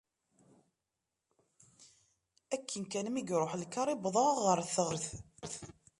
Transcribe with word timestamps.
Akken 2.55 2.83
kan 2.91 3.07
mi 3.13 3.21
iruḥ 3.33 3.51
lkaṛ 3.61 3.87
i 3.93 3.95
wwḍeɣ 4.01 4.29
ɣer 4.45 4.59
teɣsert. 4.73 5.05